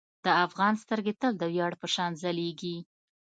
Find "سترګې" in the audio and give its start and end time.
0.83-1.13